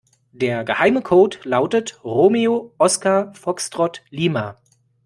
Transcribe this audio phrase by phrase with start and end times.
[0.31, 4.55] Der geheime Code lautet Romeo Oskar Foxtrott Lima.